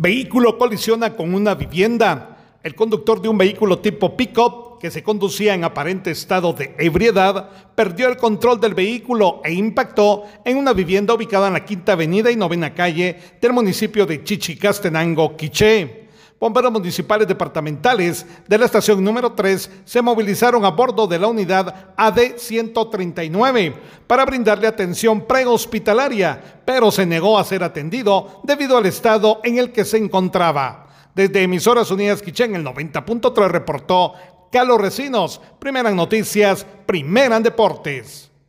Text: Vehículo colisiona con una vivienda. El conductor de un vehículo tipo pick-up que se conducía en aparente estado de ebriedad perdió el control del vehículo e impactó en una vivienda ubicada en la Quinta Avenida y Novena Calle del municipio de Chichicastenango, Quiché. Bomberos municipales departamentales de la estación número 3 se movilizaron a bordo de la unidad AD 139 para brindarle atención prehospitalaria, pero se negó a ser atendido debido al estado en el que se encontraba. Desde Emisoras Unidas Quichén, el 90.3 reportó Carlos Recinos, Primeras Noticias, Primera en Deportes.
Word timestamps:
Vehículo 0.00 0.56
colisiona 0.58 1.16
con 1.16 1.34
una 1.34 1.56
vivienda. 1.56 2.36
El 2.62 2.76
conductor 2.76 3.20
de 3.20 3.28
un 3.28 3.36
vehículo 3.36 3.80
tipo 3.80 4.16
pick-up 4.16 4.78
que 4.78 4.92
se 4.92 5.02
conducía 5.02 5.54
en 5.54 5.64
aparente 5.64 6.12
estado 6.12 6.52
de 6.52 6.72
ebriedad 6.78 7.50
perdió 7.74 8.08
el 8.08 8.16
control 8.16 8.60
del 8.60 8.74
vehículo 8.74 9.40
e 9.44 9.52
impactó 9.52 10.22
en 10.44 10.56
una 10.56 10.72
vivienda 10.72 11.14
ubicada 11.14 11.48
en 11.48 11.54
la 11.54 11.64
Quinta 11.64 11.94
Avenida 11.94 12.30
y 12.30 12.36
Novena 12.36 12.74
Calle 12.74 13.18
del 13.40 13.52
municipio 13.52 14.06
de 14.06 14.22
Chichicastenango, 14.22 15.36
Quiché. 15.36 16.07
Bomberos 16.40 16.70
municipales 16.70 17.26
departamentales 17.26 18.24
de 18.46 18.58
la 18.58 18.66
estación 18.66 19.02
número 19.02 19.32
3 19.32 19.70
se 19.84 20.00
movilizaron 20.00 20.64
a 20.64 20.70
bordo 20.70 21.08
de 21.08 21.18
la 21.18 21.26
unidad 21.26 21.92
AD 21.96 22.36
139 22.36 23.74
para 24.06 24.24
brindarle 24.24 24.68
atención 24.68 25.26
prehospitalaria, 25.26 26.62
pero 26.64 26.92
se 26.92 27.04
negó 27.06 27.38
a 27.38 27.44
ser 27.44 27.64
atendido 27.64 28.40
debido 28.44 28.76
al 28.76 28.86
estado 28.86 29.40
en 29.42 29.58
el 29.58 29.72
que 29.72 29.84
se 29.84 29.96
encontraba. 29.96 30.86
Desde 31.12 31.42
Emisoras 31.42 31.90
Unidas 31.90 32.22
Quichén, 32.22 32.54
el 32.54 32.64
90.3 32.64 33.48
reportó 33.48 34.12
Carlos 34.52 34.80
Recinos, 34.80 35.40
Primeras 35.58 35.92
Noticias, 35.92 36.64
Primera 36.86 37.36
en 37.36 37.42
Deportes. 37.42 38.30